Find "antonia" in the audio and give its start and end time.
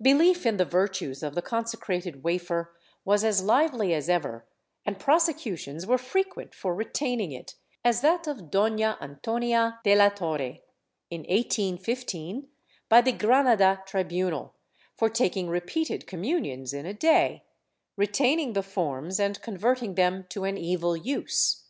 9.00-9.80